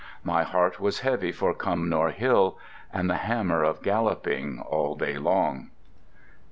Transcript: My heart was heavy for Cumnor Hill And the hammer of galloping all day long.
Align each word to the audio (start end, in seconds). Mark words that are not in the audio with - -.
My 0.23 0.41
heart 0.41 0.79
was 0.79 1.01
heavy 1.01 1.31
for 1.31 1.53
Cumnor 1.53 2.09
Hill 2.09 2.57
And 2.91 3.07
the 3.07 3.17
hammer 3.17 3.61
of 3.63 3.83
galloping 3.83 4.59
all 4.59 4.95
day 4.95 5.19
long. 5.19 5.69